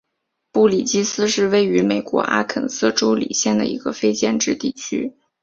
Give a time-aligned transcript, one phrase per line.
[0.51, 5.13] 布里基斯是位于美国阿肯色州李县的一个非建制地区。